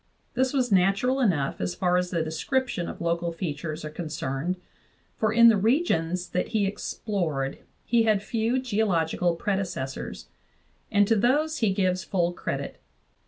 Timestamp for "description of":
2.23-3.01